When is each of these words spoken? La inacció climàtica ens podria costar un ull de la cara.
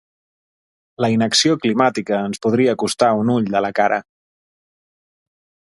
La 1.05 1.09
inacció 1.15 1.57
climàtica 1.65 2.21
ens 2.29 2.41
podria 2.47 2.75
costar 2.85 3.11
un 3.21 3.31
ull 3.37 3.47
de 3.57 3.63
la 3.67 3.73
cara. 3.81 4.03